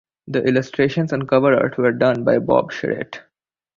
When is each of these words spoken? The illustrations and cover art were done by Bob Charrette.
The 0.27 0.41
illustrations 0.47 1.13
and 1.13 1.27
cover 1.29 1.53
art 1.53 1.77
were 1.77 1.91
done 1.91 2.23
by 2.23 2.39
Bob 2.39 2.71
Charrette. 2.71 3.21